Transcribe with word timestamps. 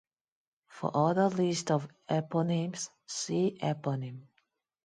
For 0.67 0.89
other 0.97 1.29
lists 1.29 1.69
of 1.69 1.87
eponyms, 2.09 2.89
see 3.05 3.59
eponym. 3.61 4.23